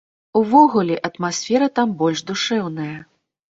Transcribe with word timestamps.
Увогуле, 0.39 0.95
атмасфера 1.09 1.69
там 1.77 1.95
больш 2.01 2.25
душэўная. 2.33 2.91